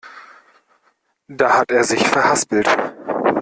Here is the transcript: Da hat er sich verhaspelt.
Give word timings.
Da 1.29 1.59
hat 1.59 1.69
er 1.69 1.83
sich 1.83 2.07
verhaspelt. 2.07 2.65